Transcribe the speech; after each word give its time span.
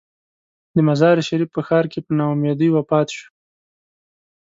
د 0.75 0.77
مزار 0.87 1.15
شریف 1.27 1.49
په 1.53 1.61
ښار 1.67 1.85
کې 1.91 1.99
په 2.05 2.11
نا 2.17 2.25
امیدۍ 2.33 2.69
وفات 2.71 3.07
شو. 3.17 3.27